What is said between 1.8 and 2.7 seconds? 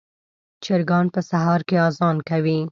اذان کوي.